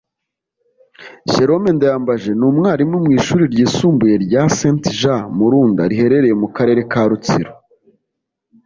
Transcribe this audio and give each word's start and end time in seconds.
Jérôme 1.33 1.69
Ndayambaje 1.75 2.31
ni 2.35 2.45
umwalimu 2.51 2.95
mu 3.03 3.09
Ishuri 3.19 3.43
ryisumbuye 3.53 4.15
rya 4.25 4.43
Saint 4.57 4.83
Jean 4.99 5.23
Murunda 5.37 5.83
riherereye 5.91 6.35
mu 6.41 6.47
Karere 6.55 6.81
ka 6.91 7.01
Rutsiro 7.09 7.51